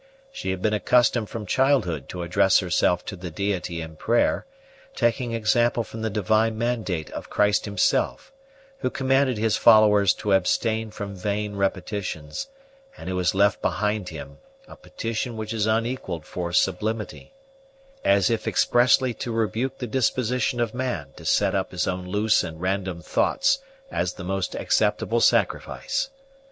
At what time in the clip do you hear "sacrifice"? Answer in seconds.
25.21-26.09